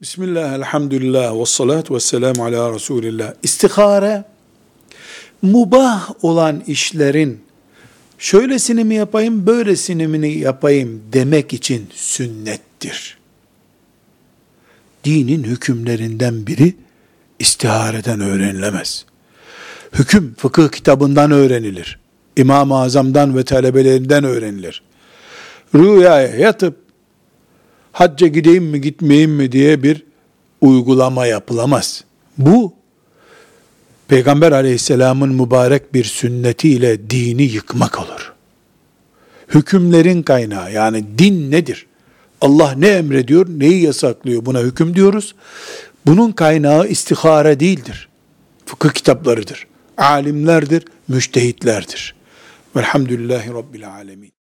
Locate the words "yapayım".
8.94-9.46, 10.28-11.02